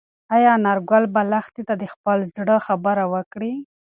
ایا 0.35 0.51
انارګل 0.57 1.03
به 1.13 1.21
لښتې 1.31 1.63
ته 1.69 1.73
د 1.81 1.83
خپل 1.93 2.17
زړه 2.35 2.55
خبره 2.67 3.03
وکړي؟ 3.13 3.53